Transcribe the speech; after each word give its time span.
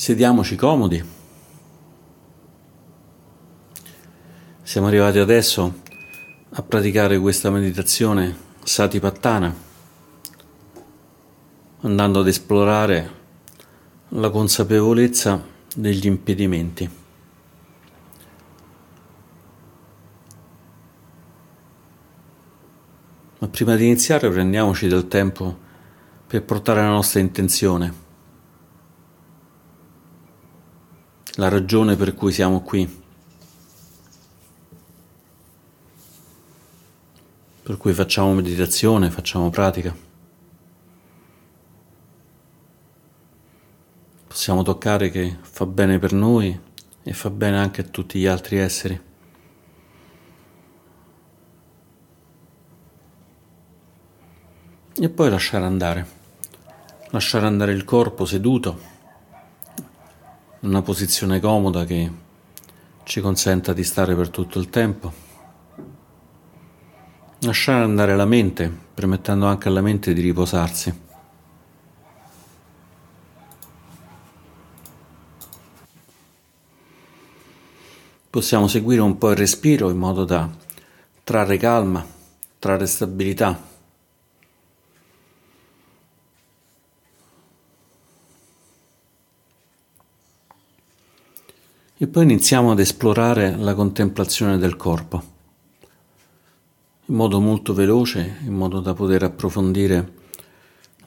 Sediamoci 0.00 0.56
comodi. 0.56 1.04
Siamo 4.62 4.86
arrivati 4.86 5.18
adesso 5.18 5.80
a 6.48 6.62
praticare 6.62 7.18
questa 7.18 7.50
meditazione 7.50 8.34
Satipattana, 8.62 9.54
andando 11.82 12.20
ad 12.20 12.28
esplorare 12.28 13.10
la 14.08 14.30
consapevolezza 14.30 15.44
degli 15.76 16.06
impedimenti. 16.06 16.90
Ma 23.38 23.48
prima 23.48 23.76
di 23.76 23.84
iniziare 23.84 24.30
prendiamoci 24.30 24.88
del 24.88 25.06
tempo 25.08 25.58
per 26.26 26.42
portare 26.42 26.80
la 26.80 26.88
nostra 26.88 27.20
intenzione 27.20 28.08
la 31.40 31.48
ragione 31.48 31.96
per 31.96 32.14
cui 32.14 32.32
siamo 32.32 32.60
qui, 32.60 33.02
per 37.62 37.78
cui 37.78 37.94
facciamo 37.94 38.34
meditazione, 38.34 39.08
facciamo 39.08 39.48
pratica. 39.48 39.96
Possiamo 44.26 44.62
toccare 44.62 45.08
che 45.08 45.38
fa 45.40 45.64
bene 45.64 45.98
per 45.98 46.12
noi 46.12 46.60
e 47.02 47.12
fa 47.14 47.30
bene 47.30 47.56
anche 47.56 47.80
a 47.80 47.84
tutti 47.84 48.18
gli 48.18 48.26
altri 48.26 48.58
esseri. 48.58 49.00
E 54.92 55.08
poi 55.08 55.30
lasciare 55.30 55.64
andare, 55.64 56.06
lasciare 57.12 57.46
andare 57.46 57.72
il 57.72 57.84
corpo 57.84 58.26
seduto 58.26 58.98
una 60.60 60.82
posizione 60.82 61.40
comoda 61.40 61.84
che 61.84 62.10
ci 63.04 63.20
consenta 63.20 63.72
di 63.72 63.82
stare 63.82 64.14
per 64.14 64.28
tutto 64.28 64.58
il 64.58 64.68
tempo. 64.68 65.12
Lasciare 67.40 67.82
andare 67.82 68.14
la 68.14 68.26
mente, 68.26 68.70
permettendo 68.92 69.46
anche 69.46 69.68
alla 69.68 69.80
mente 69.80 70.12
di 70.12 70.20
riposarsi. 70.20 71.08
Possiamo 78.28 78.68
seguire 78.68 79.00
un 79.00 79.16
po' 79.16 79.30
il 79.30 79.36
respiro 79.36 79.90
in 79.90 79.96
modo 79.96 80.24
da 80.24 80.48
trarre 81.24 81.56
calma, 81.56 82.04
trarre 82.58 82.86
stabilità. 82.86 83.69
E 92.02 92.08
poi 92.08 92.22
iniziamo 92.22 92.70
ad 92.70 92.78
esplorare 92.78 93.58
la 93.58 93.74
contemplazione 93.74 94.56
del 94.56 94.74
corpo, 94.74 95.22
in 97.04 97.14
modo 97.14 97.40
molto 97.40 97.74
veloce, 97.74 98.38
in 98.42 98.54
modo 98.54 98.80
da 98.80 98.94
poter 98.94 99.24
approfondire 99.24 100.14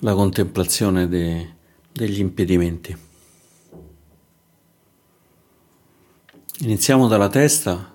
la 0.01 0.13
contemplazione 0.13 1.07
de, 1.07 1.55
degli 1.91 2.19
impedimenti. 2.19 2.95
Iniziamo 6.59 7.07
dalla 7.07 7.27
testa 7.27 7.91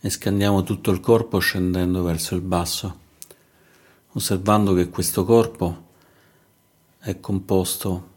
e 0.00 0.10
scandiamo 0.10 0.64
tutto 0.64 0.90
il 0.90 0.98
corpo 0.98 1.38
scendendo 1.38 2.02
verso 2.02 2.34
il 2.34 2.40
basso, 2.40 2.98
osservando 4.08 4.74
che 4.74 4.88
questo 4.88 5.24
corpo 5.24 5.84
è 6.98 7.20
composto 7.20 8.08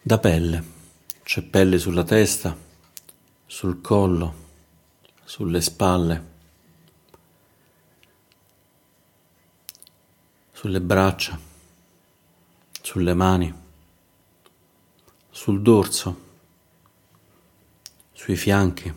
da 0.00 0.18
pelle. 0.18 0.73
C'è 1.24 1.40
pelle 1.40 1.78
sulla 1.78 2.04
testa, 2.04 2.54
sul 3.46 3.80
collo, 3.80 4.34
sulle 5.24 5.62
spalle, 5.62 6.24
sulle 10.52 10.82
braccia, 10.82 11.40
sulle 12.82 13.14
mani, 13.14 13.52
sul 15.30 15.62
dorso, 15.62 16.20
sui 18.12 18.36
fianchi, 18.36 18.92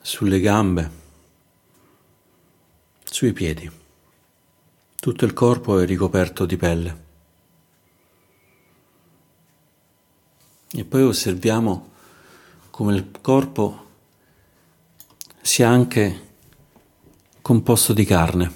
sulle 0.00 0.40
gambe, 0.40 0.90
sui 3.04 3.34
piedi. 3.34 3.70
Tutto 4.94 5.24
il 5.26 5.34
corpo 5.34 5.78
è 5.78 5.84
ricoperto 5.84 6.46
di 6.46 6.56
pelle. 6.56 7.07
E 10.70 10.84
poi 10.84 11.02
osserviamo 11.02 11.90
come 12.70 12.94
il 12.94 13.10
corpo 13.22 13.86
sia 15.40 15.68
anche 15.68 16.26
composto 17.40 17.94
di 17.94 18.04
carne, 18.04 18.52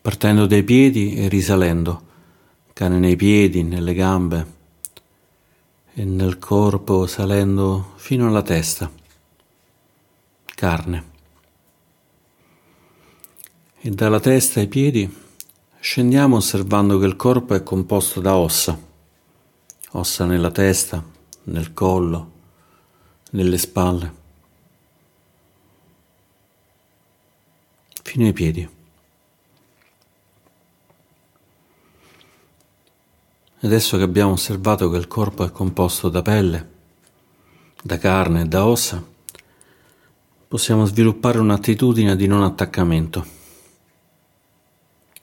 partendo 0.00 0.46
dai 0.46 0.62
piedi 0.62 1.16
e 1.16 1.26
risalendo, 1.26 2.02
carne 2.72 3.00
nei 3.00 3.16
piedi, 3.16 3.64
nelle 3.64 3.92
gambe 3.92 4.54
e 5.92 6.04
nel 6.04 6.38
corpo 6.38 7.06
salendo 7.08 7.94
fino 7.96 8.28
alla 8.28 8.42
testa, 8.42 8.88
carne. 10.44 11.04
E 13.80 13.90
dalla 13.90 14.20
testa 14.20 14.60
ai 14.60 14.68
piedi 14.68 15.24
Scendiamo 15.88 16.34
osservando 16.34 16.98
che 16.98 17.06
il 17.06 17.14
corpo 17.14 17.54
è 17.54 17.62
composto 17.62 18.20
da 18.20 18.34
ossa, 18.34 18.76
ossa 19.92 20.24
nella 20.24 20.50
testa, 20.50 21.00
nel 21.44 21.72
collo, 21.74 22.32
nelle 23.30 23.56
spalle, 23.56 24.14
fino 28.02 28.24
ai 28.24 28.32
piedi. 28.32 28.68
Adesso 33.60 33.96
che 33.96 34.02
abbiamo 34.02 34.32
osservato 34.32 34.90
che 34.90 34.96
il 34.96 35.06
corpo 35.06 35.44
è 35.44 35.52
composto 35.52 36.08
da 36.08 36.20
pelle, 36.20 36.70
da 37.80 37.96
carne 37.96 38.40
e 38.40 38.46
da 38.46 38.66
ossa, 38.66 39.00
possiamo 40.48 40.84
sviluppare 40.84 41.38
un'attitudine 41.38 42.16
di 42.16 42.26
non 42.26 42.42
attaccamento 42.42 43.35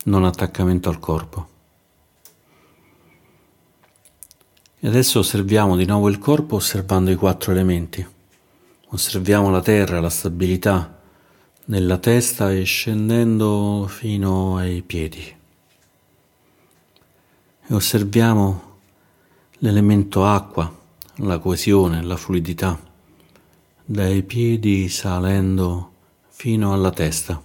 non 0.04 0.26
attaccamento 0.26 0.90
al 0.90 1.00
corpo. 1.00 1.48
E 4.80 4.88
adesso 4.88 5.20
osserviamo 5.20 5.78
di 5.78 5.86
nuovo 5.86 6.10
il 6.10 6.20
corpo 6.20 6.56
osservando 6.58 7.10
i 7.10 7.16
quattro 7.16 7.52
elementi. 7.52 8.06
Osserviamo 8.90 9.50
la 9.50 9.62
terra, 9.62 10.02
la 10.02 10.10
stabilità 10.10 11.00
nella 11.66 11.98
testa 11.98 12.52
e 12.52 12.64
scendendo 12.64 13.88
fino 13.88 14.58
ai 14.58 14.82
piedi. 14.82 15.36
E 17.66 17.74
osserviamo 17.74 18.72
l'elemento 19.60 20.26
acqua, 20.26 20.70
la 21.18 21.40
coesione, 21.40 22.04
la 22.04 22.18
fluidità, 22.18 22.78
dai 23.86 24.22
piedi 24.24 24.90
salendo 24.90 25.92
fino 26.28 26.74
alla 26.74 26.92
testa. 26.92 27.42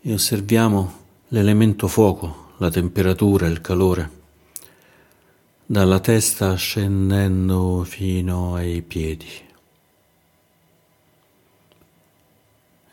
E 0.00 0.12
osserviamo 0.12 0.92
l'elemento 1.28 1.88
fuoco, 1.88 2.52
la 2.58 2.70
temperatura, 2.70 3.46
il 3.46 3.60
calore, 3.60 4.10
dalla 5.66 6.00
testa 6.00 6.54
scendendo 6.54 7.84
fino 7.84 8.54
ai 8.54 8.82
piedi. 8.82 9.28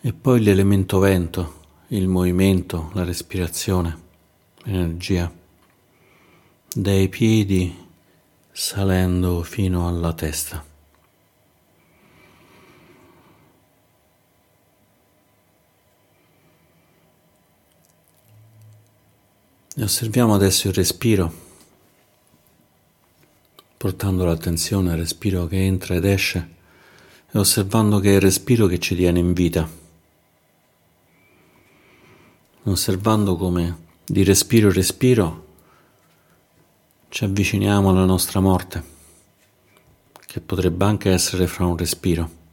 E 0.01 0.13
poi 0.13 0.41
l'elemento 0.41 0.99
vento, 0.99 1.61
il 1.87 2.07
movimento, 2.07 2.91
la 2.93 3.03
respirazione, 3.03 3.97
l'energia, 4.63 5.31
dai 6.73 7.09
piedi 7.09 7.83
salendo 8.51 9.41
fino 9.43 9.87
alla 9.87 10.13
testa. 10.13 10.74
E 19.77 19.83
osserviamo 19.83 20.33
adesso 20.33 20.69
il 20.69 20.73
respiro, 20.73 21.33
portando 23.75 24.23
l'attenzione 24.23 24.93
al 24.93 24.97
respiro 24.97 25.47
che 25.47 25.65
entra 25.65 25.95
ed 25.95 26.05
esce 26.05 26.53
e 27.29 27.37
osservando 27.37 27.99
che 27.99 28.11
è 28.11 28.15
il 28.15 28.21
respiro 28.21 28.67
che 28.67 28.79
ci 28.79 28.95
tiene 28.95 29.19
in 29.19 29.33
vita. 29.33 29.69
Osservando 32.63 33.35
come 33.35 33.77
di 34.05 34.23
respiro 34.23 34.67
in 34.67 34.73
respiro 34.73 35.47
ci 37.09 37.25
avviciniamo 37.25 37.89
alla 37.89 38.05
nostra 38.05 38.39
morte, 38.39 38.81
che 40.25 40.39
potrebbe 40.39 40.85
anche 40.85 41.11
essere 41.11 41.47
fra 41.47 41.65
un 41.65 41.75
respiro. 41.75 42.43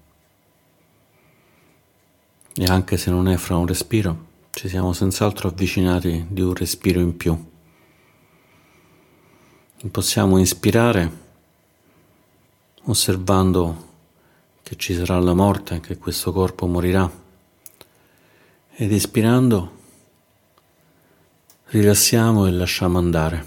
e 2.55 2.65
anche 2.65 2.97
se 2.97 3.11
non 3.11 3.29
è 3.29 3.37
fra 3.37 3.57
un 3.57 3.67
respiro, 3.67 4.32
ci 4.55 4.69
siamo 4.69 4.93
senz'altro 4.93 5.49
avvicinati 5.49 6.27
di 6.29 6.43
un 6.43 6.55
respiro 6.55 7.01
in 7.01 7.17
più. 7.17 7.51
Possiamo 9.91 10.39
ispirare 10.39 11.21
osservando 12.85 13.89
che 14.63 14.77
ci 14.77 14.95
sarà 14.95 15.19
la 15.19 15.33
morte, 15.33 15.81
che 15.81 15.97
questo 15.97 16.33
corpo 16.33 16.67
morirà 16.67 17.11
ed 18.75 18.93
espirando 18.93 19.81
rilassiamo 21.67 22.47
e 22.47 22.51
lasciamo 22.51 22.99
andare. 22.99 23.47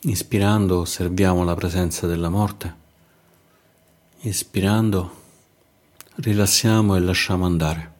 Ispirando 0.00 0.80
osserviamo 0.80 1.44
la 1.44 1.54
presenza 1.54 2.06
della 2.06 2.28
morte, 2.28 2.83
ispirando 4.28 5.22
rilassiamo 6.16 6.96
e 6.96 7.00
lasciamo 7.00 7.44
andare. 7.44 7.92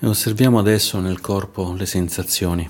E 0.00 0.06
osserviamo 0.06 0.58
adesso 0.58 0.98
nel 1.00 1.20
corpo 1.20 1.72
le 1.72 1.86
sensazioni, 1.86 2.68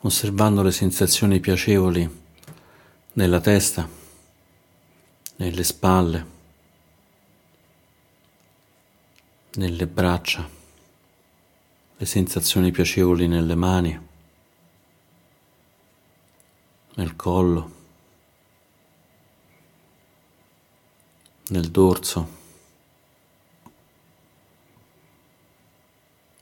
osservando 0.00 0.62
le 0.62 0.72
sensazioni 0.72 1.40
piacevoli 1.40 2.24
nella 3.14 3.40
testa, 3.40 3.88
nelle 5.36 5.64
spalle, 5.64 6.26
nelle 9.54 9.86
braccia, 9.86 10.55
le 11.98 12.06
sensazioni 12.06 12.70
piacevoli 12.70 13.26
nelle 13.26 13.54
mani, 13.54 13.98
nel 16.94 17.16
collo, 17.16 17.70
nel 21.48 21.70
dorso, 21.70 22.28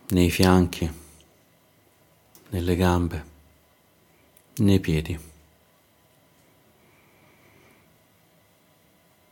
nei 0.08 0.30
fianchi, 0.30 0.90
nelle 2.50 2.76
gambe, 2.76 3.24
nei 4.56 4.80
piedi. 4.80 5.32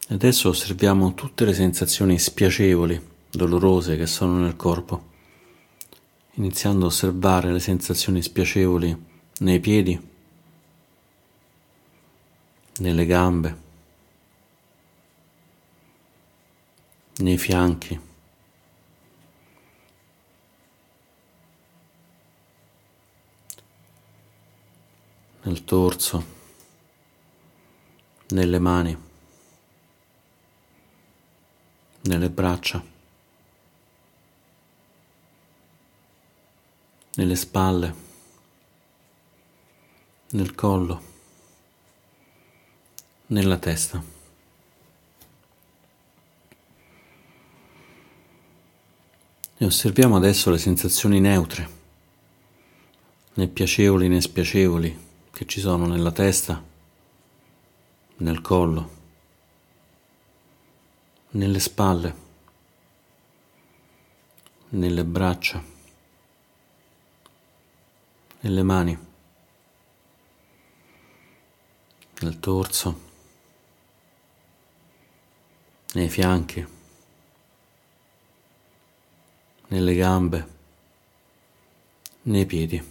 Adesso 0.09 0.49
osserviamo 0.51 1.15
tutte 1.15 1.45
le 1.45 1.55
sensazioni 1.55 2.19
spiacevoli 2.19 3.11
dolorose 3.31 3.97
che 3.97 4.07
sono 4.07 4.39
nel 4.39 4.57
corpo, 4.57 5.11
iniziando 6.35 6.85
a 6.85 6.89
osservare 6.89 7.53
le 7.53 7.61
sensazioni 7.61 8.23
spiacevoli 8.23 9.07
nei 9.39 9.61
piedi, 9.61 10.11
nelle 12.79 13.07
gambe, 13.07 13.57
nei 17.17 17.39
fianchi. 17.39 18.11
nel 25.45 25.65
torso, 25.65 26.25
nelle 28.29 28.59
mani, 28.59 28.97
nelle 32.03 32.31
braccia. 32.31 32.92
Nelle 37.15 37.37
spalle, 37.37 37.95
nel 40.31 40.55
collo, 40.55 41.03
nella 43.27 43.59
testa. 43.59 44.03
E 49.59 49.65
osserviamo 49.65 50.17
adesso 50.17 50.51
le 50.51 50.59
sensazioni 50.59 51.21
neutre, 51.21 51.81
né 53.35 53.47
piacevoli 53.47 54.09
né 54.09 54.21
spiacevoli, 54.21 55.11
che 55.31 55.47
ci 55.47 55.61
sono 55.61 55.87
nella 55.87 56.13
testa, 56.13 56.65
nel 58.17 58.41
collo, 58.41 59.01
nelle 61.31 61.61
spalle, 61.61 62.15
nelle 64.71 65.05
braccia 65.05 65.72
nelle 68.43 68.63
mani, 68.65 68.99
nel 72.21 72.41
torso, 72.41 73.01
nei 75.93 76.09
fianchi, 76.09 76.67
nelle 79.69 79.95
gambe, 79.95 80.49
nei 82.23 82.45
piedi. 82.47 82.91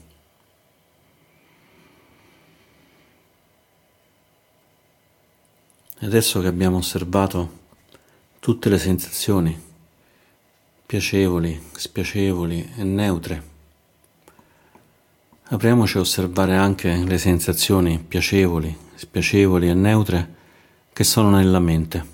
Adesso 6.00 6.39
che 6.39 6.47
abbiamo 6.47 6.77
osservato 6.77 7.59
tutte 8.39 8.69
le 8.69 8.80
sensazioni 8.80 9.69
piacevoli, 10.86 11.69
spiacevoli 11.74 12.74
e 12.77 12.83
neutre 12.83 13.50
Apriamoci 15.51 15.98
a 15.98 16.00
osservare 16.00 16.56
anche 16.56 16.95
le 16.95 17.18
sensazioni 17.18 18.00
piacevoli, 18.00 18.74
spiacevoli 18.95 19.68
e 19.68 19.74
neutre 19.74 20.36
che 20.94 21.03
sono 21.03 21.30
nella 21.30 21.59
mente. 21.59 22.06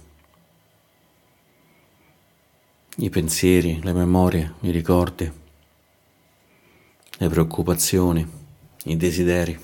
I 2.96 3.12
pensieri, 3.12 3.80
le 3.84 3.94
memorie, 3.94 4.56
i 4.62 4.72
ricordi, 4.72 5.32
le 7.18 7.30
preoccupazioni, 7.30 8.28
i 8.86 8.98
desideri. 8.98 9.60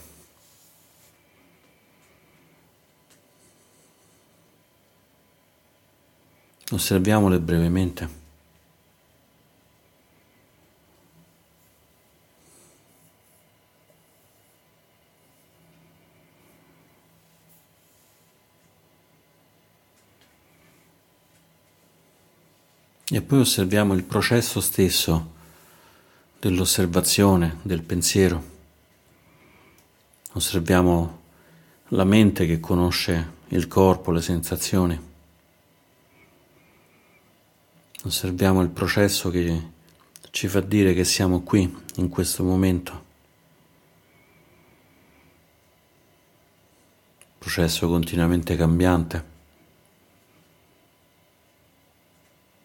Osserviamole 6.69 7.39
brevemente. 7.39 8.22
E 23.09 23.21
poi 23.21 23.39
osserviamo 23.39 23.93
il 23.93 24.03
processo 24.03 24.61
stesso 24.61 25.31
dell'osservazione, 26.39 27.59
del 27.61 27.83
pensiero. 27.83 28.51
Osserviamo 30.33 31.21
la 31.89 32.05
mente 32.05 32.45
che 32.45 32.59
conosce 32.59 33.41
il 33.49 33.67
corpo, 33.67 34.11
le 34.11 34.21
sensazioni. 34.21 35.11
Osserviamo 38.05 38.61
il 38.61 38.69
processo 38.69 39.29
che 39.29 39.71
ci 40.31 40.47
fa 40.47 40.61
dire 40.61 40.93
che 40.93 41.03
siamo 41.03 41.41
qui, 41.41 41.73
in 41.95 42.09
questo 42.09 42.43
momento. 42.43 43.03
Processo 47.37 47.87
continuamente 47.87 48.55
cambiante. 48.55 49.32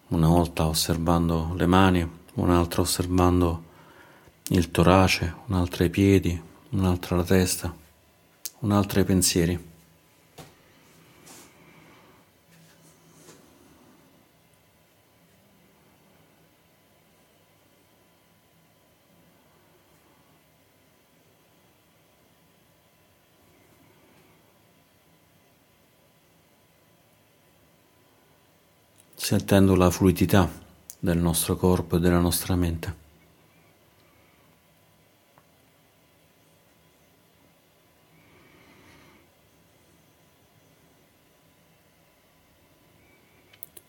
Una 0.08 0.28
volta 0.28 0.66
osservando 0.66 1.52
le 1.56 1.66
mani, 1.66 2.10
un'altra 2.34 2.82
osservando 2.82 3.62
il 4.48 4.70
torace, 4.70 5.34
un'altra 5.46 5.84
i 5.84 5.90
piedi, 5.90 6.40
un'altra 6.70 7.16
la 7.16 7.24
testa, 7.24 7.74
un'altra 8.60 9.00
i 9.00 9.04
pensieri. 9.04 9.67
Sentendo 29.28 29.74
la 29.74 29.90
fluidità 29.90 30.50
del 30.98 31.18
nostro 31.18 31.54
corpo 31.54 31.96
e 31.96 32.00
della 32.00 32.18
nostra 32.18 32.56
mente. 32.56 32.94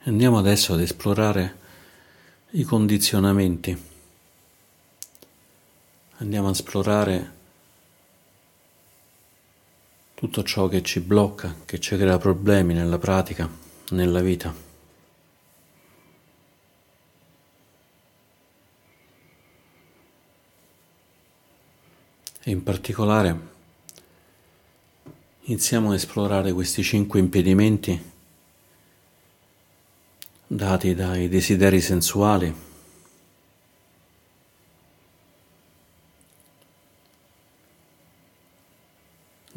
Andiamo 0.04 0.40
adesso 0.40 0.74
ad 0.74 0.82
esplorare 0.82 1.58
i 2.50 2.64
condizionamenti. 2.64 3.82
Andiamo 6.18 6.50
a 6.50 6.52
esplorare 6.52 7.32
tutto 10.16 10.44
ciò 10.44 10.68
che 10.68 10.84
ci 10.84 11.00
blocca, 11.00 11.56
che 11.64 11.80
ci 11.80 11.96
crea 11.96 12.18
problemi 12.18 12.74
nella 12.74 12.98
pratica, 12.98 13.50
nella 13.92 14.20
vita. 14.20 14.69
E 22.42 22.52
in 22.52 22.64
particolare 22.64 23.40
iniziamo 25.42 25.92
a 25.92 25.96
esplorare 25.96 26.54
questi 26.54 26.84
cinque 26.84 27.20
impedimenti 27.20 28.12
dati 30.48 30.96
dai 30.96 31.28
desideri 31.30 31.82
sensuali. 31.82 32.68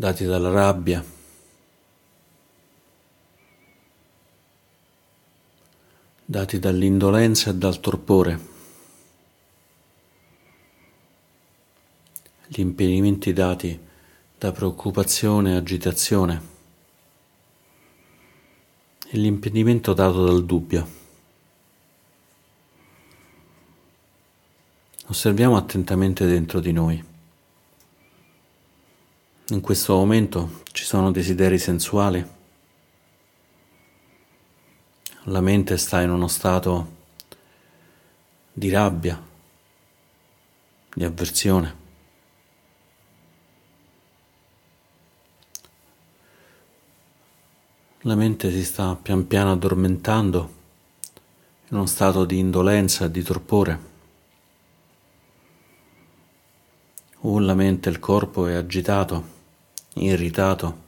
dati 0.02 0.24
dalla 0.24 0.50
rabbia, 0.50 1.04
dati 6.24 6.58
dall'indolenza 6.58 7.50
e 7.50 7.54
dal 7.54 7.78
torpore, 7.78 8.51
gli 12.54 12.60
impedimenti 12.60 13.32
dati 13.32 13.80
da 14.36 14.52
preoccupazione 14.52 15.52
e 15.52 15.56
agitazione 15.56 16.42
e 19.08 19.16
l'impedimento 19.16 19.94
dato 19.94 20.26
dal 20.26 20.44
dubbio. 20.44 21.00
Osserviamo 25.06 25.56
attentamente 25.56 26.26
dentro 26.26 26.60
di 26.60 26.72
noi. 26.72 27.02
In 29.48 29.60
questo 29.62 29.94
momento 29.94 30.60
ci 30.72 30.84
sono 30.84 31.10
desideri 31.10 31.58
sensuali. 31.58 32.22
La 35.24 35.40
mente 35.40 35.78
sta 35.78 36.02
in 36.02 36.10
uno 36.10 36.28
stato 36.28 36.96
di 38.52 38.68
rabbia, 38.68 39.22
di 40.94 41.04
avversione. 41.04 41.81
La 48.04 48.16
mente 48.16 48.50
si 48.50 48.64
sta 48.64 48.96
pian 48.96 49.28
piano 49.28 49.52
addormentando 49.52 50.54
in 51.68 51.76
uno 51.76 51.86
stato 51.86 52.24
di 52.24 52.36
indolenza 52.36 53.06
di 53.06 53.22
torpore. 53.22 53.90
O 57.20 57.38
la 57.38 57.54
mente 57.54 57.88
e 57.88 57.92
il 57.92 58.00
corpo 58.00 58.48
è 58.48 58.54
agitato, 58.54 59.24
irritato 59.94 60.80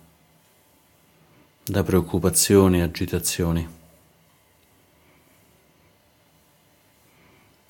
da 1.63 1.85
preoccupazioni 1.85 2.79
e 2.79 2.83
agitazioni. 2.83 3.69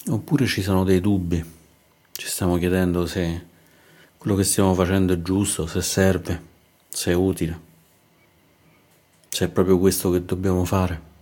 Oppure 0.08 0.46
ci 0.46 0.62
sono 0.62 0.84
dei 0.84 1.02
dubbi, 1.02 1.44
ci 2.12 2.26
stiamo 2.28 2.56
chiedendo 2.56 3.04
se 3.04 3.46
quello 4.16 4.36
che 4.36 4.44
stiamo 4.44 4.72
facendo 4.72 5.12
è 5.12 5.20
giusto, 5.20 5.66
se 5.66 5.82
serve, 5.82 6.42
se 6.88 7.10
è 7.10 7.14
utile 7.14 7.72
se 9.34 9.46
è 9.46 9.48
proprio 9.48 9.80
questo 9.80 10.12
che 10.12 10.24
dobbiamo 10.24 10.64
fare. 10.64 11.12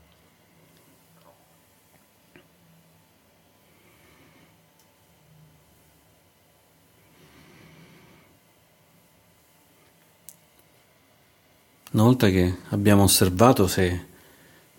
Una 11.92 12.02
volta 12.02 12.28
che 12.28 12.58
abbiamo 12.68 13.04
osservato 13.04 13.66
se 13.66 14.06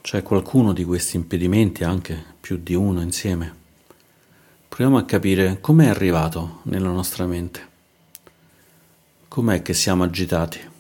c'è 0.02 0.22
qualcuno 0.22 0.72
di 0.72 0.84
questi 0.84 1.16
impedimenti, 1.16 1.84
anche 1.84 2.24
più 2.40 2.58
di 2.62 2.75
uno 2.75 3.02
insieme, 3.02 3.52
proviamo 4.68 5.00
a 5.00 5.06
capire 5.06 5.60
com'è 5.60 5.88
arrivato 5.88 6.60
nella 6.66 6.90
nostra 6.90 7.25
mente, 7.25 7.68
com'è 9.28 9.63
che 9.63 9.74
siamo 9.74 10.04
agitati. 10.04 10.73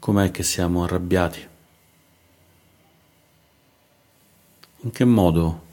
Com'è 0.00 0.30
che 0.30 0.42
siamo 0.42 0.82
arrabbiati? 0.82 1.46
In 4.80 4.90
che 4.92 5.04
modo 5.04 5.66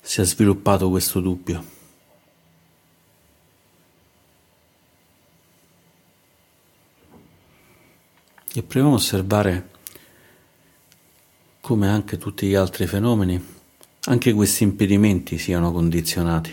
si 0.00 0.20
è 0.20 0.24
sviluppato 0.24 0.90
questo 0.90 1.20
dubbio? 1.20 1.64
E 8.52 8.62
proviamo 8.64 8.90
a 8.90 8.96
osservare 8.96 9.70
come 11.60 11.88
anche 11.88 12.18
tutti 12.18 12.48
gli 12.48 12.56
altri 12.56 12.88
fenomeni, 12.88 13.40
anche 14.06 14.32
questi 14.32 14.64
impedimenti 14.64 15.38
siano 15.38 15.70
condizionati, 15.70 16.52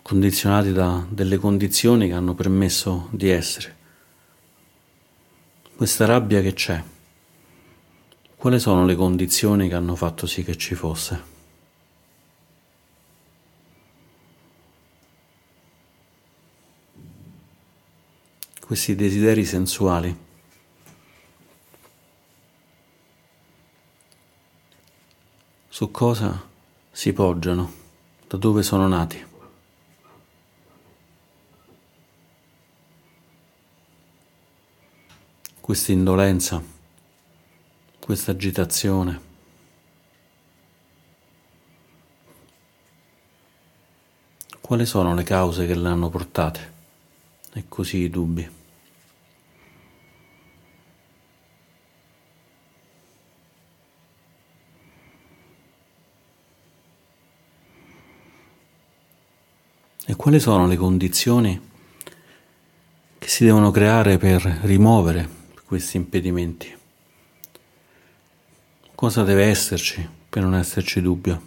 condizionati 0.00 0.72
da 0.72 1.04
delle 1.06 1.36
condizioni 1.36 2.08
che 2.08 2.14
hanno 2.14 2.32
permesso 2.32 3.08
di 3.10 3.28
essere 3.28 3.76
questa 5.78 6.06
rabbia 6.06 6.40
che 6.40 6.54
c'è, 6.54 6.82
quali 8.34 8.58
sono 8.58 8.84
le 8.84 8.96
condizioni 8.96 9.68
che 9.68 9.76
hanno 9.76 9.94
fatto 9.94 10.26
sì 10.26 10.42
che 10.42 10.56
ci 10.56 10.74
fosse? 10.74 11.22
Questi 18.60 18.96
desideri 18.96 19.44
sensuali. 19.44 20.16
Su 25.68 25.92
cosa 25.92 26.44
si 26.90 27.12
poggiano? 27.12 27.72
Da 28.26 28.36
dove 28.36 28.64
sono 28.64 28.88
nati? 28.88 29.27
Questa 35.68 35.92
indolenza, 35.92 36.62
questa 37.98 38.30
agitazione. 38.30 39.20
Quali 44.62 44.86
sono 44.86 45.14
le 45.14 45.24
cause 45.24 45.66
che 45.66 45.74
le 45.74 45.88
hanno 45.88 46.08
portate? 46.08 46.72
E 47.52 47.64
così 47.68 47.98
i 47.98 48.08
dubbi. 48.08 48.50
E 60.06 60.16
quali 60.16 60.40
sono 60.40 60.66
le 60.66 60.76
condizioni 60.76 61.60
che 63.18 63.28
si 63.28 63.44
devono 63.44 63.70
creare 63.70 64.16
per 64.16 64.40
rimuovere 64.62 65.36
questi 65.68 65.98
impedimenti. 65.98 66.74
Cosa 68.94 69.22
deve 69.22 69.44
esserci 69.44 70.08
per 70.26 70.42
non 70.42 70.54
esserci 70.54 71.02
dubbio? 71.02 71.42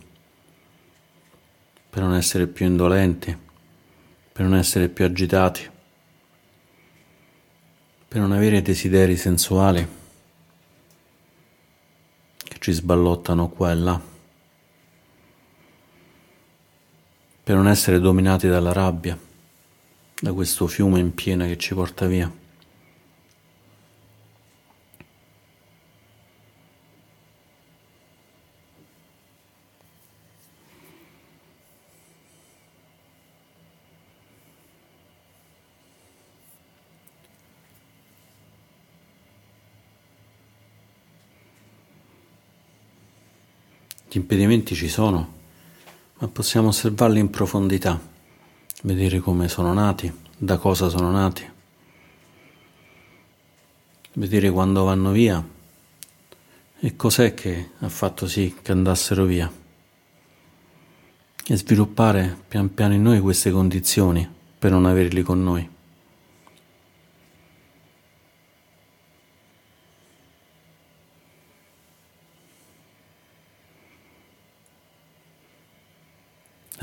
Per 1.90 2.04
non 2.04 2.14
essere 2.14 2.46
più 2.46 2.68
indolenti, 2.68 3.36
per 4.32 4.46
non 4.46 4.60
essere 4.60 4.90
più 4.90 5.06
agitati, 5.06 5.68
per 8.08 8.22
non 8.22 8.32
avere 8.32 8.62
desideri 8.62 9.18
sensuali 9.18 9.88
che 12.38 12.58
ci 12.60 12.74
sballottano 12.74 13.50
qua 13.50 13.72
e 13.72 13.76
là, 13.76 14.02
per 17.44 17.56
non 17.56 17.68
essere 17.68 18.00
dominati 18.00 18.48
dalla 18.48 18.72
rabbia, 18.72 19.18
da 20.20 20.32
questo 20.32 20.68
fiume 20.68 21.00
in 21.00 21.12
piena 21.16 21.48
che 21.48 21.58
ci 21.58 21.74
porta 21.74 22.06
via. 22.06 22.41
Gli 44.14 44.18
impedimenti 44.18 44.76
ci 44.76 44.90
sono, 44.90 45.34
ma 46.18 46.28
possiamo 46.28 46.68
osservarli 46.68 47.18
in 47.18 47.30
profondità, 47.30 47.98
vedere 48.82 49.22
come 49.22 49.48
sono 49.48 49.72
nati, 49.72 50.12
da 50.36 50.58
cosa 50.58 50.90
sono 50.90 51.10
nati, 51.12 51.50
vedere 54.16 54.52
quando 54.52 54.84
vanno 54.84 55.12
via 55.12 55.42
E 56.84 56.96
cos'è 56.98 57.34
che 57.34 57.70
ha 57.80 57.88
fatto 57.88 58.28
sì 58.28 58.54
che 58.62 58.74
andassero 58.74 59.24
via? 59.24 59.50
E 61.46 61.56
sviluppare 61.56 62.36
pian 62.50 62.74
piano 62.74 62.96
in 62.96 63.04
noi 63.04 63.22
queste 63.22 63.50
condizioni 63.50 64.28
per 64.60 64.72
non 64.72 64.86
averli 64.86 65.22
con 65.22 65.42
noi. 65.42 65.70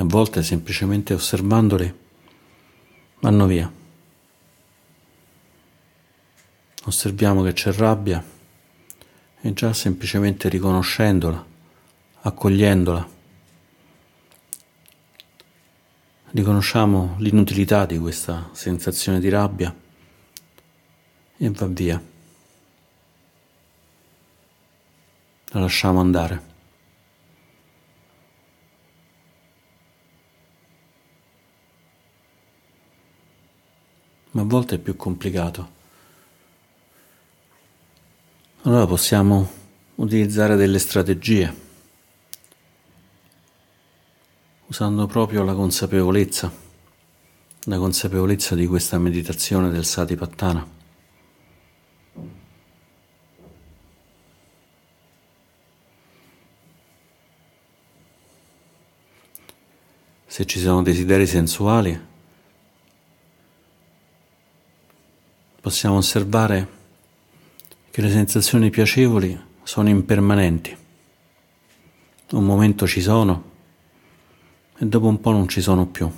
A 0.01 0.05
volte 0.05 0.45
semplicemente 0.45 1.13
osservandoli 1.13 1.93
vanno 3.19 3.47
via. 3.47 3.73
Osserviamo 6.85 7.43
che 7.43 7.53
c'è 7.53 7.73
rabbia 7.73 8.25
e 9.41 9.53
già 9.53 9.73
semplicemente 9.73 10.49
riconoscendola, 10.49 11.45
accogliendola, 12.21 13.09
riconosciamo 16.31 17.17
l'inutilità 17.19 17.85
di 17.85 17.99
questa 17.99 18.51
sensazione 18.53 19.19
di 19.19 19.29
rabbia 19.29 19.75
e 21.39 21.51
va 21.51 21.67
via. 21.67 22.01
La 25.47 25.61
lasciamo 25.61 25.99
andare. 25.99 26.58
Ma 34.39 34.45
a 34.45 34.47
volte 34.47 34.77
è 34.77 34.79
più 34.79 34.95
complicato. 34.95 35.69
Allora 38.63 38.87
possiamo 38.87 39.51
utilizzare 39.97 40.55
delle 40.55 40.79
strategie, 40.79 41.53
usando 44.67 45.09
proprio 45.09 45.43
la 45.43 45.55
consapevolezza, 45.55 46.53
la 47.65 47.79
consapevolezza 47.79 48.55
di 48.55 48.69
questa 48.69 48.97
meditazione 49.01 49.71
del 49.71 49.85
Satipattana. 49.85 50.65
Se 60.27 60.47
ci 60.47 60.61
sono 60.61 60.83
desideri 60.83 61.27
sensuali, 61.27 62.07
possiamo 65.69 65.99
osservare 65.99 66.67
che 67.91 68.01
le 68.01 68.09
sensazioni 68.09 68.71
piacevoli 68.71 69.39
sono 69.63 69.91
impermanenti. 69.91 70.75
Un 72.31 72.45
momento 72.47 72.87
ci 72.87 73.03
sono 73.03 73.51
e 74.79 74.87
dopo 74.87 75.09
un 75.09 75.21
po' 75.21 75.31
non 75.31 75.47
ci 75.47 75.61
sono 75.61 75.85
più. 75.85 76.11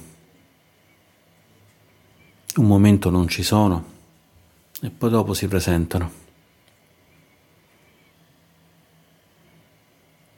Un 2.58 2.64
momento 2.64 3.10
non 3.10 3.26
ci 3.26 3.42
sono 3.42 3.84
e 4.82 4.90
poi 4.90 5.10
dopo 5.10 5.34
si 5.34 5.48
presentano. 5.48 6.12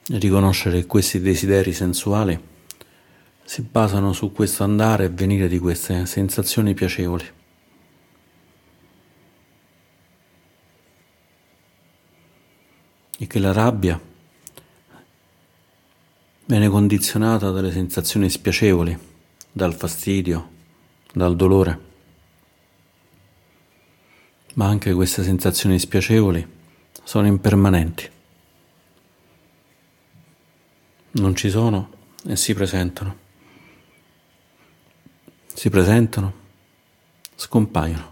E 0.09 0.17
riconoscere 0.17 0.79
che 0.79 0.87
questi 0.87 1.19
desideri 1.19 1.71
sensuali 1.71 2.39
si 3.43 3.61
basano 3.61 4.11
su 4.11 4.31
questo 4.31 4.63
andare 4.63 5.03
e 5.05 5.09
venire 5.09 5.47
di 5.47 5.59
queste 5.59 6.07
sensazioni 6.07 6.73
piacevoli. 6.73 7.41
E 13.17 13.27
che 13.27 13.39
la 13.39 13.51
rabbia 13.51 13.99
viene 16.45 16.69
condizionata 16.69 17.51
dalle 17.51 17.71
sensazioni 17.71 18.29
spiacevoli, 18.29 18.97
dal 19.51 19.73
fastidio, 19.73 20.49
dal 21.13 21.35
dolore. 21.35 21.91
Ma 24.55 24.67
anche 24.67 24.93
queste 24.93 25.23
sensazioni 25.23 25.79
spiacevoli 25.79 26.45
sono 27.03 27.27
impermanenti. 27.27 28.09
Non 31.11 31.35
ci 31.35 31.49
sono 31.49 31.91
e 32.25 32.35
si 32.35 32.53
presentano. 32.53 33.17
Si 35.53 35.69
presentano, 35.69 36.33
scompaiono. 37.35 38.11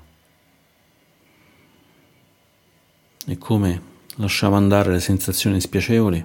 E 3.26 3.38
come 3.38 3.91
lasciamo 4.16 4.56
andare 4.56 4.92
le 4.92 5.00
sensazioni 5.00 5.62
spiacevoli, 5.62 6.24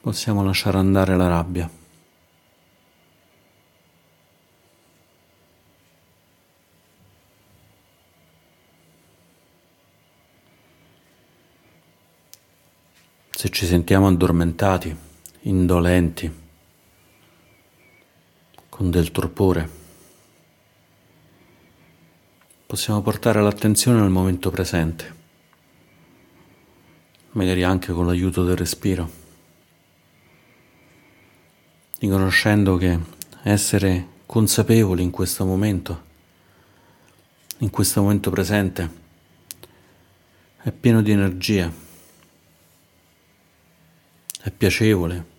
possiamo 0.00 0.44
lasciare 0.44 0.78
andare 0.78 1.16
la 1.16 1.28
rabbia. 1.28 1.70
Se 13.30 13.50
ci 13.50 13.66
sentiamo 13.66 14.06
addormentati, 14.06 14.96
indolenti, 15.42 16.42
con 18.70 18.90
del 18.90 19.10
torpore, 19.10 19.68
possiamo 22.64 23.02
portare 23.02 23.42
l'attenzione 23.42 24.00
al 24.00 24.10
momento 24.10 24.50
presente 24.50 25.23
magari 27.34 27.62
anche 27.62 27.92
con 27.92 28.06
l'aiuto 28.06 28.44
del 28.44 28.56
respiro, 28.56 29.10
riconoscendo 31.98 32.76
che 32.76 32.98
essere 33.42 34.08
consapevoli 34.26 35.02
in 35.02 35.10
questo 35.10 35.44
momento, 35.44 36.02
in 37.58 37.70
questo 37.70 38.02
momento 38.02 38.30
presente, 38.30 39.02
è 40.62 40.70
pieno 40.70 41.02
di 41.02 41.10
energia, 41.10 41.72
è 44.40 44.50
piacevole, 44.50 45.32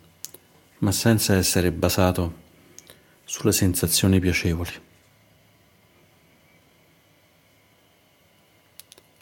ma 0.79 0.91
senza 0.91 1.35
essere 1.35 1.71
basato 1.71 2.43
sulle 3.23 3.53
sensazioni 3.53 4.19
piacevoli. 4.19 4.83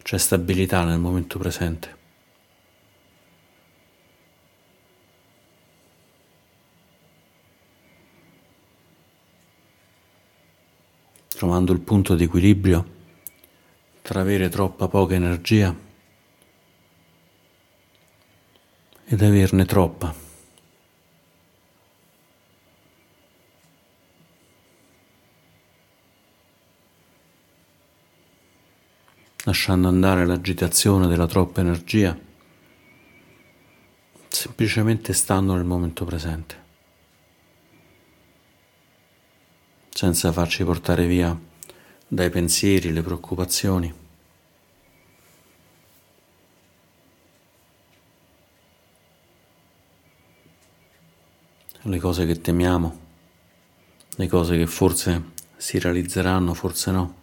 C'è 0.01 0.17
stabilità 0.17 0.83
nel 0.83 0.99
momento 0.99 1.37
presente. 1.37 2.01
Trovando 11.43 11.73
il 11.73 11.81
punto 11.81 12.15
di 12.15 12.23
equilibrio 12.23 12.85
tra 14.01 14.21
avere 14.21 14.47
troppa 14.47 14.87
poca 14.87 15.13
energia 15.13 15.75
ed 19.03 19.21
averne 19.21 19.65
troppa. 19.65 20.21
lasciando 29.45 29.89
andare 29.89 30.25
l'agitazione 30.25 31.07
della 31.07 31.27
troppa 31.27 31.59
energia, 31.59 32.17
semplicemente 34.29 35.11
stando 35.11 35.53
nel 35.53 35.65
momento 35.65 36.05
presente. 36.05 36.62
Senza 39.93 40.31
farci 40.31 40.63
portare 40.63 41.05
via 41.05 41.39
dai 42.07 42.29
pensieri, 42.29 42.91
le 42.91 43.01
preoccupazioni. 43.01 43.93
Le 51.85 51.99
cose 51.99 52.25
che 52.25 52.39
temiamo, 52.41 52.99
le 54.15 54.27
cose 54.27 54.57
che 54.57 54.67
forse 54.67 55.31
si 55.57 55.77
realizzeranno, 55.79 56.53
forse 56.53 56.91
no. 56.91 57.21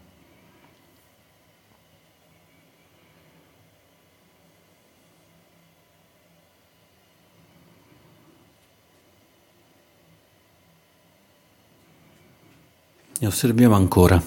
E 13.19 13.19
osserviamo 13.30 13.76
ancora 13.76 14.20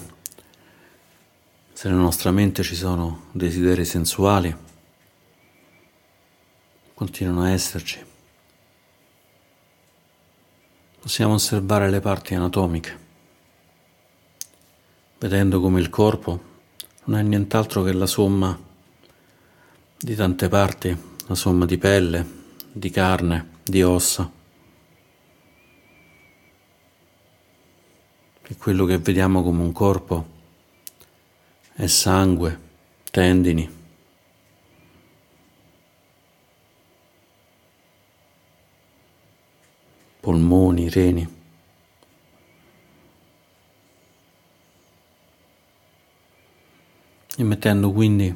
se 1.74 1.88
nella 1.88 2.00
nostra 2.00 2.30
mente 2.30 2.62
ci 2.62 2.74
sono 2.74 3.24
desideri 3.32 3.84
sensuali, 3.84 4.56
continuano 6.94 7.42
a 7.42 7.50
esserci. 7.50 8.02
Possiamo 11.00 11.34
osservare 11.34 11.90
le 11.90 12.00
parti 12.00 12.34
anatomiche, 12.34 12.98
vedendo 15.18 15.60
come 15.60 15.80
il 15.80 15.90
corpo 15.90 16.52
non 17.04 17.18
è 17.18 17.22
nient'altro 17.22 17.82
che 17.82 17.92
la 17.92 18.06
somma 18.06 18.58
di 19.98 20.14
tante 20.14 20.48
parti 20.48 20.88
una 21.26 21.34
somma 21.34 21.66
di 21.66 21.76
pelle, 21.76 22.26
di 22.72 22.88
carne, 22.88 23.50
di 23.62 23.82
ossa. 23.82 24.33
E 28.46 28.56
quello 28.56 28.84
che 28.84 28.98
vediamo 28.98 29.42
come 29.42 29.62
un 29.62 29.72
corpo 29.72 30.26
è 31.74 31.86
sangue, 31.86 32.60
tendini. 33.10 33.82
polmoni, 40.24 40.88
reni. 40.88 41.28
E 47.36 47.42
mettendo 47.42 47.92
quindi 47.92 48.34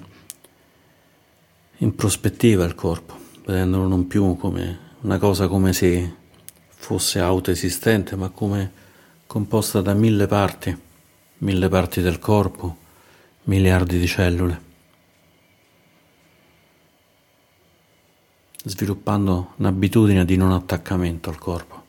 in 1.79 1.94
prospettiva 1.94 2.66
il 2.66 2.75
corpo, 2.75 3.16
vedendolo 3.47 3.88
non 3.88 4.07
più 4.07 4.37
come 4.37 4.87
una 5.01 5.16
cosa 5.16 5.49
come 5.49 5.73
se 5.73 6.14
fosse 6.68 7.21
autoesistente, 7.21 8.16
ma 8.16 8.29
come 8.29 8.71
composta 9.29 9.83
da 9.83 9.93
mille 9.93 10.27
parti, 10.27 10.75
mille 11.41 11.69
parti 11.69 12.01
del 12.01 12.19
corpo, 12.19 12.77
miliardi 13.43 13.99
di 13.99 14.07
cellule, 14.07 14.62
sviluppando 18.64 19.53
un'abitudine 19.57 20.25
di 20.25 20.38
non 20.38 20.53
attaccamento 20.53 21.29
al 21.29 21.37
corpo. 21.38 21.85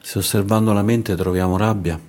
Se 0.00 0.18
osservando 0.18 0.72
la 0.72 0.82
mente 0.82 1.14
troviamo 1.14 1.58
rabbia, 1.58 2.00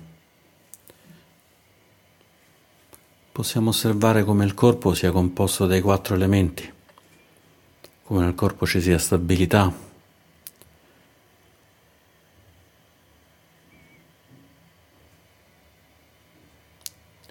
possiamo 3.30 3.68
osservare 3.68 4.24
come 4.24 4.46
il 4.46 4.54
corpo 4.54 4.94
sia 4.94 5.12
composto 5.12 5.66
dai 5.66 5.82
quattro 5.82 6.14
elementi, 6.14 6.73
come 8.04 8.20
nel 8.20 8.34
corpo 8.34 8.66
ci 8.66 8.80
sia 8.80 8.98
stabilità, 8.98 9.72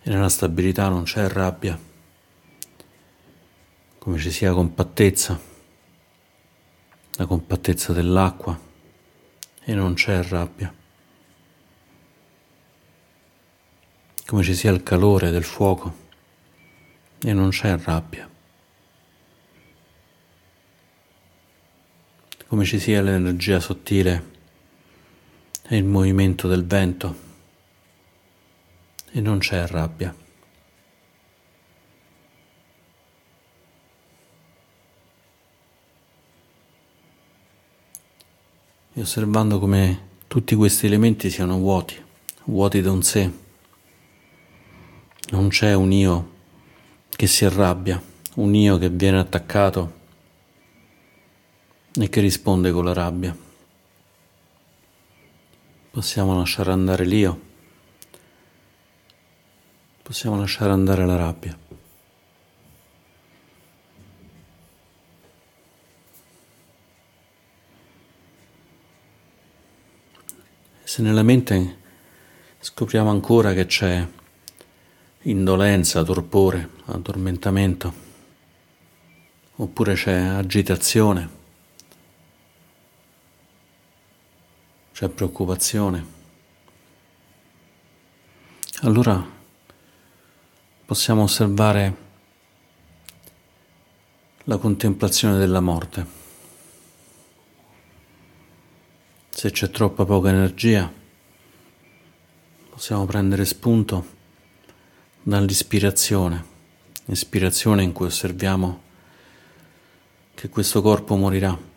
e 0.01 0.09
nella 0.09 0.29
stabilità 0.29 0.89
non 0.89 1.03
c'è 1.03 1.27
rabbia, 1.29 1.79
come 3.97 4.17
ci 4.17 4.31
sia 4.31 4.51
compattezza, 4.51 5.39
la 7.11 7.25
compattezza 7.25 7.93
dell'acqua 7.93 8.59
e 9.63 9.73
non 9.73 9.93
c'è 9.93 10.21
rabbia. 10.23 10.81
come 14.33 14.45
ci 14.45 14.55
sia 14.55 14.71
il 14.71 14.81
calore 14.81 15.29
del 15.29 15.43
fuoco 15.43 15.95
e 17.23 17.33
non 17.33 17.49
c'è 17.49 17.77
rabbia, 17.77 18.27
come 22.53 22.65
ci 22.65 22.77
sia 22.77 23.01
l'energia 23.01 23.59
sottile 23.59 24.31
e 25.63 25.75
il 25.75 25.85
movimento 25.85 26.47
del 26.47 26.63
vento 26.63 27.15
e 29.11 29.19
non 29.21 29.39
c'è 29.39 29.65
rabbia. 29.65 30.15
E 38.93 39.01
osservando 39.01 39.57
come 39.57 40.09
tutti 40.27 40.53
questi 40.53 40.85
elementi 40.85 41.31
siano 41.31 41.57
vuoti, 41.57 41.99
vuoti 42.43 42.81
da 42.81 42.91
un 42.91 43.01
sé 43.01 43.31
non 45.31 45.47
c'è 45.47 45.73
un 45.73 45.91
io 45.91 46.31
che 47.09 47.25
si 47.25 47.45
arrabbia, 47.45 47.99
un 48.35 48.53
io 48.53 48.77
che 48.77 48.89
viene 48.89 49.17
attaccato 49.17 50.01
e 51.95 52.09
che 52.09 52.21
risponde 52.21 52.71
con 52.71 52.85
la 52.85 52.93
rabbia. 52.93 53.35
Possiamo 55.91 56.35
lasciare 56.35 56.71
andare 56.71 57.05
l'io, 57.05 57.39
possiamo 60.01 60.37
lasciare 60.37 60.71
andare 60.71 61.05
la 61.05 61.15
rabbia. 61.15 61.57
Se 70.83 71.01
nella 71.01 71.23
mente 71.23 71.77
scopriamo 72.59 73.09
ancora 73.09 73.53
che 73.53 73.65
c'è 73.65 74.07
indolenza, 75.23 76.03
torpore, 76.03 76.69
addormentamento, 76.85 77.93
oppure 79.55 79.93
c'è 79.93 80.13
agitazione, 80.13 81.41
c'è 85.03 85.09
preoccupazione. 85.09 86.05
Allora 88.83 89.21
possiamo 90.85 91.23
osservare 91.23 91.95
la 94.45 94.55
contemplazione 94.55 95.37
della 95.37 95.59
morte. 95.59 96.05
Se 99.29 99.51
c'è 99.51 99.69
troppa 99.71 100.05
poca 100.05 100.29
energia, 100.29 100.89
possiamo 102.69 103.05
prendere 103.05 103.43
spunto 103.43 104.07
dall'ispirazione, 105.21 106.45
ispirazione 107.07 107.83
in 107.83 107.91
cui 107.91 108.05
osserviamo 108.05 108.81
che 110.33 110.47
questo 110.47 110.81
corpo 110.81 111.17
morirà 111.17 111.71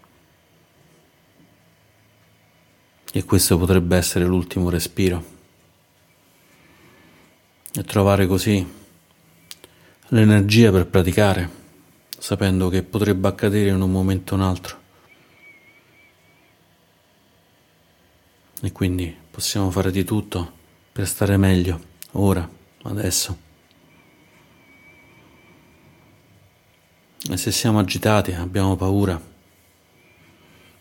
e 3.12 3.24
questo 3.24 3.56
potrebbe 3.58 3.96
essere 3.96 4.24
l'ultimo 4.24 4.68
respiro 4.68 5.34
e 7.72 7.84
trovare 7.84 8.26
così 8.26 8.66
l'energia 10.08 10.70
per 10.70 10.86
praticare, 10.86 11.50
sapendo 12.18 12.68
che 12.68 12.82
potrebbe 12.82 13.28
accadere 13.28 13.70
in 13.70 13.80
un 13.80 13.90
momento 13.90 14.34
o 14.34 14.36
un 14.36 14.42
altro. 14.42 14.84
E 18.62 18.72
quindi 18.72 19.14
possiamo 19.30 19.70
fare 19.70 19.90
di 19.90 20.04
tutto 20.04 20.52
per 20.92 21.06
stare 21.06 21.36
meglio 21.36 21.80
ora 22.12 22.48
adesso. 22.84 23.44
E 27.28 27.36
se 27.36 27.50
siamo 27.50 27.80
agitati, 27.80 28.32
abbiamo 28.32 28.76
paura, 28.76 29.20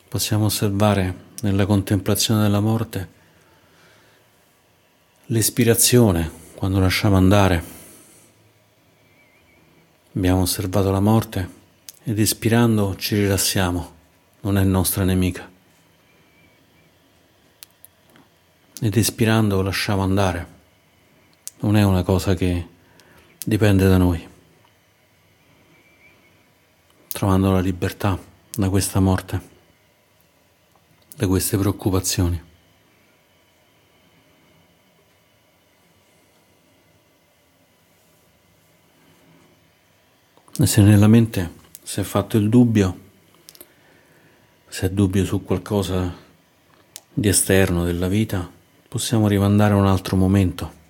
possiamo 0.08 0.46
osservare 0.46 1.25
nella 1.46 1.68
contemplazione 1.68 2.42
della 2.42 2.60
morte 2.60 3.10
l'espirazione 5.28 6.32
quando 6.56 6.80
lasciamo 6.80 7.18
andare. 7.18 7.64
Abbiamo 10.16 10.42
osservato 10.42 10.90
la 10.90 11.00
morte 11.00 11.50
ed 12.04 12.20
espirando 12.20 12.96
ci 12.96 13.16
rilassiamo, 13.16 13.94
non 14.42 14.58
è 14.58 14.64
nostra 14.64 15.04
nemica. 15.04 15.48
Ed 18.82 18.98
espirando 18.98 19.62
lasciamo 19.62 20.02
andare 20.02 20.54
non 21.60 21.78
è 21.78 21.84
una 21.84 22.02
cosa 22.02 22.34
che 22.34 22.68
dipende 23.46 23.88
da 23.88 23.98
noi. 23.98 24.28
Trovando 27.08 27.52
la 27.52 27.62
libertà 27.62 28.20
da 28.52 28.70
questa 28.70 29.00
morte, 29.00 29.55
da 31.16 31.28
queste 31.28 31.58
preoccupazioni. 31.58 32.44
E 40.58 40.66
se 40.66 40.82
nella 40.82 41.08
mente 41.08 41.54
si 41.84 42.00
è 42.00 42.04
fatto 42.04 42.38
il 42.38 42.50
dubbio, 42.50 43.00
se 44.68 44.88
è 44.88 44.90
dubbio 44.90 45.26
su 45.26 45.44
qualcosa 45.44 46.14
di 47.14 47.28
esterno 47.28 47.84
della 47.84 48.08
vita, 48.08 48.50
possiamo 48.88 49.28
rimandare 49.28 49.74
a 49.74 49.78
un 49.78 49.88
altro 49.88 50.16
momento 50.16 50.84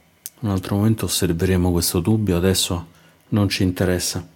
un 0.46 0.52
altro 0.52 0.76
momento 0.76 1.06
osserveremo 1.06 1.72
questo 1.72 2.00
dubbio, 2.00 2.38
adesso 2.38 2.88
non 3.30 3.50
ci 3.50 3.64
interessa. 3.64 4.28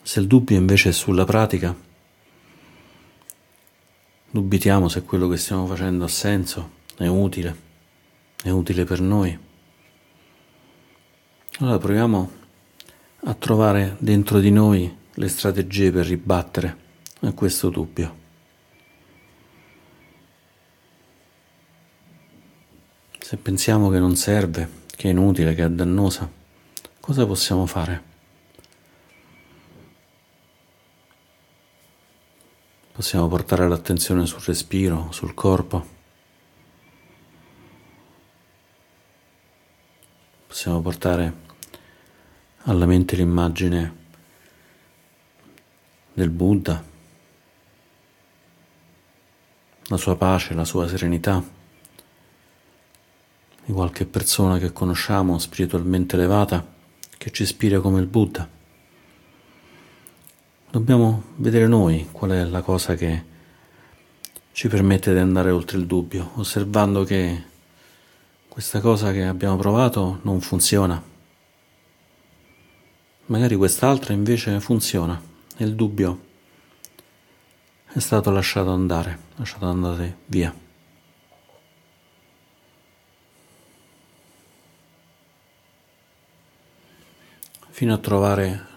Se 0.00 0.20
il 0.20 0.26
dubbio 0.26 0.56
invece 0.56 0.88
è 0.88 0.92
sulla 0.92 1.24
pratica, 1.24 1.76
dubitiamo 4.34 4.88
se 4.88 5.04
quello 5.04 5.28
che 5.28 5.36
stiamo 5.36 5.64
facendo 5.64 6.02
ha 6.02 6.08
senso, 6.08 6.70
è 6.96 7.06
utile, 7.06 7.56
è 8.42 8.50
utile 8.50 8.84
per 8.84 9.00
noi. 9.00 9.38
Allora 11.60 11.78
proviamo 11.78 12.30
a 13.26 13.34
trovare 13.34 13.94
dentro 14.00 14.40
di 14.40 14.50
noi 14.50 14.92
le 15.14 15.28
strategie 15.28 15.92
per 15.92 16.06
ribattere 16.06 16.76
a 17.20 17.30
questo 17.30 17.68
dubbio. 17.68 18.22
Se 23.20 23.36
pensiamo 23.36 23.88
che 23.88 24.00
non 24.00 24.16
serve, 24.16 24.68
che 24.96 25.06
è 25.06 25.12
inutile, 25.12 25.54
che 25.54 25.62
è 25.62 25.70
dannosa, 25.70 26.28
cosa 26.98 27.24
possiamo 27.24 27.66
fare? 27.66 28.13
Possiamo 32.94 33.26
portare 33.26 33.66
l'attenzione 33.66 34.24
sul 34.24 34.40
respiro, 34.42 35.08
sul 35.10 35.34
corpo. 35.34 35.84
Possiamo 40.46 40.80
portare 40.80 41.34
alla 42.58 42.86
mente 42.86 43.16
l'immagine 43.16 43.96
del 46.12 46.30
Buddha, 46.30 46.84
la 49.86 49.96
sua 49.96 50.14
pace, 50.14 50.54
la 50.54 50.64
sua 50.64 50.86
serenità, 50.86 51.42
di 53.64 53.72
qualche 53.72 54.06
persona 54.06 54.58
che 54.58 54.72
conosciamo 54.72 55.36
spiritualmente 55.40 56.14
elevata 56.14 56.64
che 57.18 57.32
ci 57.32 57.42
ispira 57.42 57.80
come 57.80 57.98
il 57.98 58.06
Buddha. 58.06 58.53
Dobbiamo 60.74 61.22
vedere 61.36 61.68
noi 61.68 62.08
qual 62.10 62.32
è 62.32 62.42
la 62.42 62.60
cosa 62.60 62.96
che 62.96 63.24
ci 64.50 64.66
permette 64.66 65.12
di 65.12 65.20
andare 65.20 65.52
oltre 65.52 65.78
il 65.78 65.86
dubbio, 65.86 66.32
osservando 66.34 67.04
che 67.04 67.44
questa 68.48 68.80
cosa 68.80 69.12
che 69.12 69.22
abbiamo 69.22 69.54
provato 69.54 70.18
non 70.22 70.40
funziona. 70.40 71.00
Magari 73.26 73.54
quest'altra 73.54 74.14
invece 74.14 74.58
funziona 74.58 75.22
e 75.56 75.64
il 75.64 75.76
dubbio 75.76 76.24
è 77.92 78.00
stato 78.00 78.32
lasciato 78.32 78.72
andare, 78.72 79.18
lasciato 79.36 79.66
andare 79.66 80.16
via. 80.26 80.52
Fino 87.70 87.94
a 87.94 87.98
trovare 87.98 88.72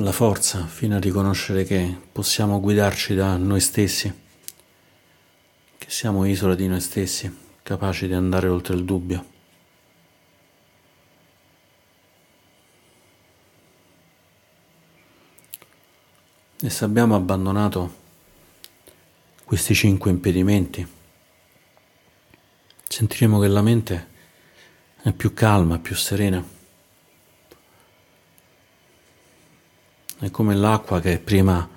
la 0.00 0.12
forza 0.12 0.66
fino 0.66 0.96
a 0.96 1.00
riconoscere 1.00 1.64
che 1.64 1.96
possiamo 2.12 2.60
guidarci 2.60 3.14
da 3.14 3.36
noi 3.36 3.60
stessi, 3.60 4.12
che 5.78 5.90
siamo 5.90 6.26
isola 6.26 6.54
di 6.54 6.66
noi 6.68 6.80
stessi, 6.80 7.34
capaci 7.62 8.06
di 8.06 8.12
andare 8.12 8.48
oltre 8.48 8.74
il 8.74 8.84
dubbio. 8.84 9.34
E 16.60 16.70
se 16.70 16.84
abbiamo 16.84 17.14
abbandonato 17.14 18.04
questi 19.44 19.74
cinque 19.74 20.10
impedimenti, 20.10 20.86
sentiremo 22.86 23.38
che 23.38 23.48
la 23.48 23.62
mente 23.62 24.08
è 25.02 25.12
più 25.12 25.32
calma, 25.32 25.78
più 25.78 25.94
serena. 25.94 26.55
È 30.18 30.30
come 30.30 30.54
l'acqua 30.54 30.98
che 30.98 31.18
prima 31.18 31.68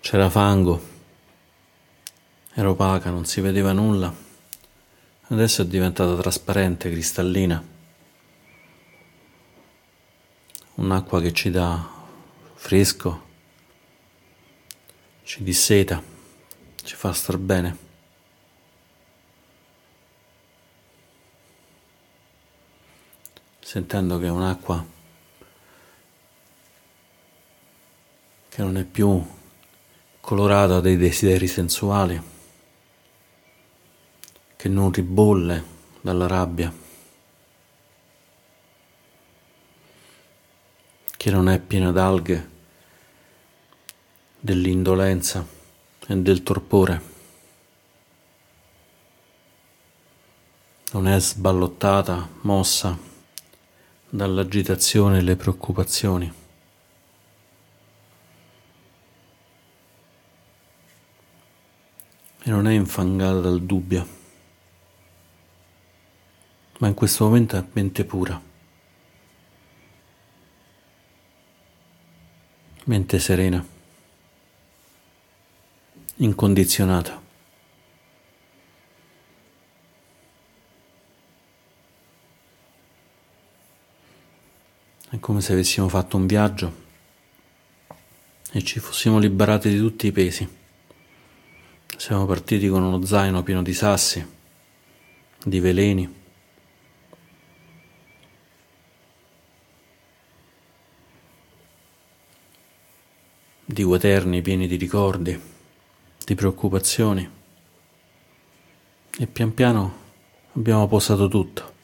c'era 0.00 0.28
fango, 0.28 0.86
era 2.52 2.68
opaca, 2.68 3.08
non 3.08 3.24
si 3.24 3.40
vedeva 3.40 3.72
nulla, 3.72 4.14
adesso 5.28 5.62
è 5.62 5.64
diventata 5.64 6.14
trasparente, 6.14 6.90
cristallina. 6.90 7.64
Un'acqua 10.74 11.22
che 11.22 11.32
ci 11.32 11.48
dà 11.50 11.88
fresco, 12.52 13.26
ci 15.22 15.42
disseta, 15.42 16.02
ci 16.84 16.94
fa 16.94 17.14
star 17.14 17.38
bene. 17.38 17.76
Sentendo 23.60 24.18
che 24.18 24.26
è 24.26 24.30
un'acqua 24.30 24.96
che 28.58 28.64
non 28.64 28.76
è 28.76 28.82
più 28.82 29.24
colorata 30.18 30.80
dai 30.80 30.96
desideri 30.96 31.46
sensuali, 31.46 32.20
che 34.56 34.68
non 34.68 34.90
ribolle 34.90 35.64
dalla 36.00 36.26
rabbia, 36.26 36.74
che 41.16 41.30
non 41.30 41.48
è 41.48 41.60
piena 41.60 41.92
d'alghe 41.92 42.50
dell'indolenza 44.40 45.46
e 46.08 46.16
del 46.16 46.42
torpore. 46.42 47.02
Non 50.90 51.06
è 51.06 51.20
sballottata, 51.20 52.28
mossa 52.40 52.98
dall'agitazione 54.08 55.18
e 55.18 55.22
le 55.22 55.36
preoccupazioni. 55.36 56.37
E 62.48 62.50
non 62.50 62.66
è 62.66 62.72
infangata 62.72 63.40
dal 63.40 63.60
dubbio, 63.60 64.08
ma 66.78 66.88
in 66.88 66.94
questo 66.94 67.24
momento 67.24 67.58
è 67.58 67.64
mente 67.72 68.06
pura, 68.06 68.40
mente 72.84 73.18
serena, 73.18 73.62
incondizionata. 76.16 77.22
È 85.10 85.18
come 85.20 85.42
se 85.42 85.52
avessimo 85.52 85.90
fatto 85.90 86.16
un 86.16 86.26
viaggio 86.26 86.86
e 88.52 88.62
ci 88.64 88.80
fossimo 88.80 89.18
liberati 89.18 89.68
di 89.68 89.78
tutti 89.78 90.06
i 90.06 90.12
pesi. 90.12 90.57
Siamo 92.08 92.24
partiti 92.24 92.68
con 92.68 92.82
uno 92.82 93.04
zaino 93.04 93.42
pieno 93.42 93.62
di 93.62 93.74
sassi, 93.74 94.26
di 95.44 95.60
veleni. 95.60 96.16
di 103.62 103.84
quaterni 103.84 104.40
pieni 104.40 104.66
di 104.66 104.76
ricordi, 104.76 105.38
di 106.24 106.34
preoccupazioni 106.34 107.30
e 109.18 109.26
pian 109.26 109.52
piano 109.52 109.98
abbiamo 110.54 110.88
posato 110.88 111.28
tutto. 111.28 111.74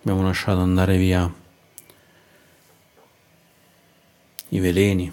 Abbiamo 0.00 0.22
lasciato 0.22 0.60
andare 0.60 0.98
via 0.98 1.34
i 4.50 4.58
veleni, 4.58 5.10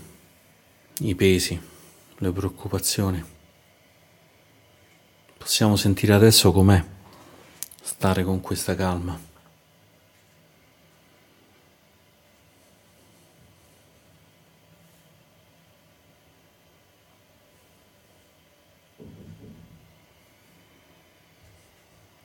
i 0.99 1.15
pesi 1.15 1.71
le 2.17 2.31
preoccupazioni. 2.31 3.23
Possiamo 5.37 5.75
sentire 5.75 6.13
adesso 6.13 6.51
com'è 6.51 6.83
stare 7.81 8.23
con 8.23 8.39
questa 8.41 8.75
calma. 8.75 9.31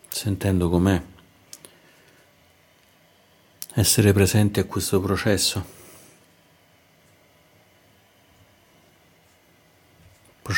Sentendo 0.09 0.68
com'è 0.68 1.01
essere 3.74 4.12
presenti 4.12 4.59
a 4.59 4.64
questo 4.64 5.01
processo. 5.01 5.78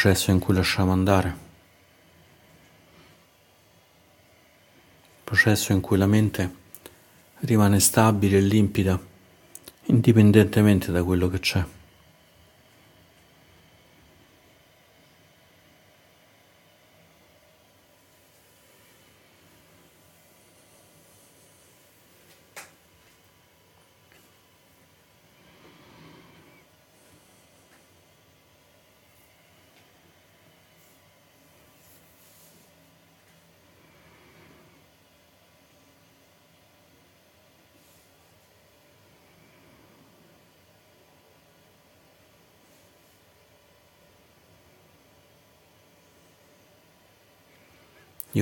Processo 0.01 0.31
in 0.31 0.39
cui 0.39 0.55
lasciamo 0.55 0.93
andare, 0.93 1.37
processo 5.23 5.73
in 5.73 5.83
cui 5.83 5.99
la 5.99 6.07
mente 6.07 6.55
rimane 7.41 7.81
stabile 7.81 8.39
e 8.39 8.41
limpida 8.41 8.99
indipendentemente 9.85 10.91
da 10.91 11.05
quello 11.05 11.29
che 11.29 11.41
c'è. 11.41 11.63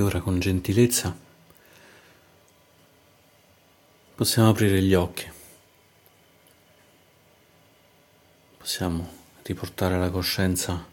Ora 0.00 0.20
con 0.20 0.38
gentilezza 0.38 1.16
possiamo 4.14 4.50
aprire 4.50 4.80
gli 4.80 4.94
occhi, 4.94 5.30
possiamo 8.56 9.08
riportare 9.42 9.98
la 9.98 10.10
coscienza 10.10 10.86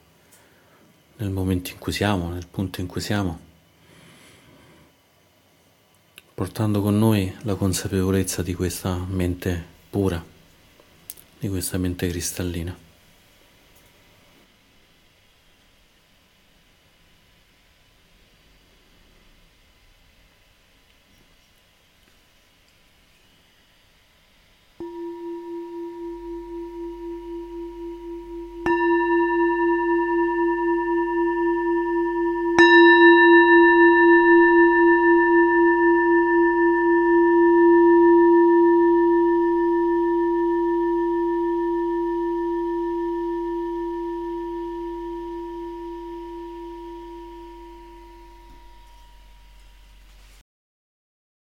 nel 1.17 1.29
momento 1.29 1.71
in 1.71 1.77
cui 1.77 1.91
siamo, 1.91 2.29
nel 2.29 2.47
punto 2.47 2.81
in 2.81 2.87
cui 2.87 3.01
siamo, 3.01 3.39
portando 6.33 6.81
con 6.81 6.97
noi 6.97 7.33
la 7.43 7.55
consapevolezza 7.55 8.43
di 8.43 8.53
questa 8.53 8.95
mente 8.95 9.63
pura, 9.89 10.23
di 11.39 11.47
questa 11.47 11.77
mente 11.77 12.07
cristallina. 12.09 12.84